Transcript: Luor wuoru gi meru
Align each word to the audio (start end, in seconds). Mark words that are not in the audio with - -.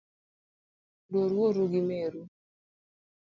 Luor 1.09 1.31
wuoru 1.35 1.65
gi 1.71 1.81
meru 1.87 2.21